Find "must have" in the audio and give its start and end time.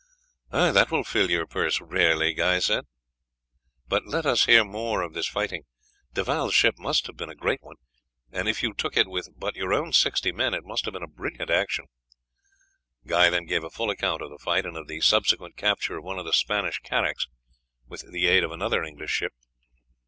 6.79-7.15, 10.65-10.93